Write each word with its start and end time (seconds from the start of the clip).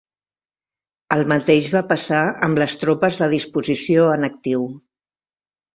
El 1.15 1.21
mateix 1.33 1.69
va 1.75 1.83
passar 1.93 2.23
amb 2.49 2.63
les 2.65 2.79
tropes 2.85 3.21
de 3.23 3.29
disposició 3.39 4.11
en 4.17 4.31
actiu. 4.33 4.71